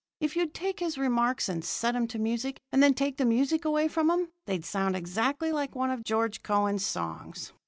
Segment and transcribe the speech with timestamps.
[0.19, 3.65] If you'd take his remarks and set 'em to music, and then take the music
[3.65, 7.53] away from 'em, they'd sound exactly like one of George Cohan's songs.